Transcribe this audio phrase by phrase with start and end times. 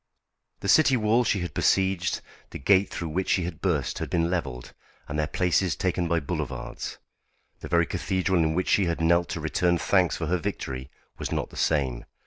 [0.61, 4.31] The city walls she had besieged, the gate through which she had burst, had been
[4.31, 4.73] levelled,
[5.07, 6.97] and their places taken by boulevards.
[7.59, 11.31] The very cathedral in which she had knelt to return thanks for her victory was
[11.31, 12.05] not the same.